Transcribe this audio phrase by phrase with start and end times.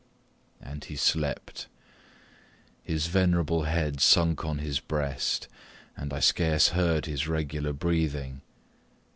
[0.59, 1.67] And he slept.
[2.81, 5.47] His venerable head sunk on his breast,
[5.95, 8.41] and I scarce heard his regular breathing.